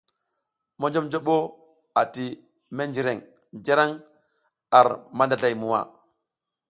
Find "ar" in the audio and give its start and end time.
4.77-4.87